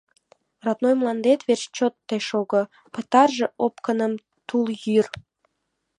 Родной 0.65 0.93
мландет 1.01 1.39
верч 1.47 1.63
чот 1.75 1.93
тый 2.07 2.21
шого, 2.27 2.61
Пытарже 2.93 3.47
опкыным 3.65 4.13
тул 4.47 4.65
йӱр! 4.85 5.07